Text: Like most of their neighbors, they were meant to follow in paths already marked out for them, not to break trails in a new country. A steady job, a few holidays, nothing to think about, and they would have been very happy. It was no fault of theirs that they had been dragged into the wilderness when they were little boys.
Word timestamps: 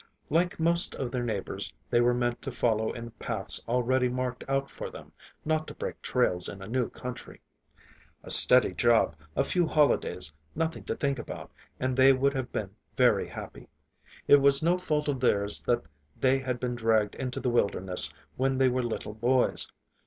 Like 0.31 0.59
most 0.59 0.95
of 0.95 1.11
their 1.11 1.21
neighbors, 1.23 1.71
they 1.91 2.01
were 2.01 2.15
meant 2.15 2.41
to 2.41 2.51
follow 2.51 2.91
in 2.91 3.11
paths 3.11 3.63
already 3.67 4.09
marked 4.09 4.43
out 4.47 4.67
for 4.67 4.89
them, 4.89 5.11
not 5.45 5.67
to 5.67 5.75
break 5.75 6.01
trails 6.01 6.49
in 6.49 6.59
a 6.59 6.67
new 6.67 6.89
country. 6.89 7.39
A 8.23 8.31
steady 8.31 8.73
job, 8.73 9.15
a 9.35 9.43
few 9.43 9.67
holidays, 9.67 10.33
nothing 10.55 10.85
to 10.85 10.95
think 10.95 11.19
about, 11.19 11.51
and 11.79 11.95
they 11.95 12.13
would 12.13 12.33
have 12.33 12.51
been 12.51 12.71
very 12.95 13.27
happy. 13.27 13.69
It 14.27 14.37
was 14.37 14.63
no 14.63 14.79
fault 14.79 15.07
of 15.07 15.19
theirs 15.19 15.61
that 15.67 15.83
they 16.19 16.39
had 16.39 16.59
been 16.59 16.73
dragged 16.73 17.13
into 17.13 17.39
the 17.39 17.51
wilderness 17.51 18.11
when 18.37 18.57
they 18.57 18.69
were 18.69 18.81
little 18.81 19.13
boys. 19.13 19.67